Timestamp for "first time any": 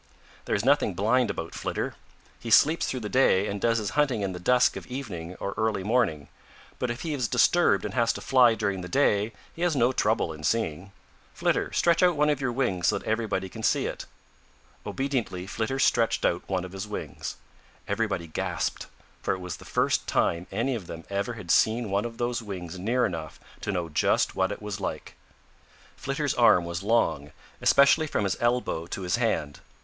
19.65-20.73